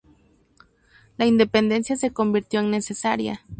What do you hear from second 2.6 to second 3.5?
en necesaria.